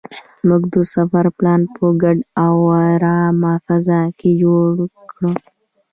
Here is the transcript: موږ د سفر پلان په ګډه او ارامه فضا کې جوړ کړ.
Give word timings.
موږ 0.47 0.63
د 0.73 0.75
سفر 0.93 1.25
پلان 1.37 1.61
په 1.75 1.85
ګډه 2.01 2.23
او 2.45 2.55
ارامه 2.91 3.53
فضا 3.65 4.01
کې 4.19 4.29
جوړ 4.41 4.71
کړ. 5.11 5.21